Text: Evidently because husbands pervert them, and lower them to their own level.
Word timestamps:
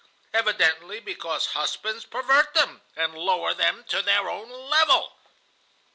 Evidently 0.33 0.99
because 0.99 1.45
husbands 1.53 2.05
pervert 2.05 2.55
them, 2.55 2.81
and 2.95 3.13
lower 3.13 3.53
them 3.53 3.83
to 3.87 4.01
their 4.01 4.31
own 4.31 4.49
level. 4.49 5.13